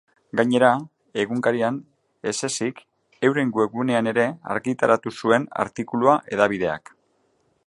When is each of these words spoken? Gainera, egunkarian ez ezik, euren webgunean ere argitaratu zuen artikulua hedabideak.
Gainera, 0.39 0.69
egunkarian 1.23 1.77
ez 2.31 2.33
ezik, 2.49 2.81
euren 3.29 3.53
webgunean 3.61 4.13
ere 4.15 4.27
argitaratu 4.57 5.17
zuen 5.23 5.49
artikulua 5.67 6.21
hedabideak. 6.33 6.97